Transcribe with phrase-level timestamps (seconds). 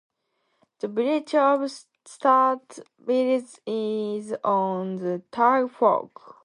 [0.79, 1.59] The village of
[2.07, 6.37] Staats Mills is on the Tug Fork.